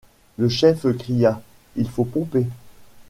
[0.39, 1.39] Le chef cria:—
[1.75, 2.47] Il faut pomper.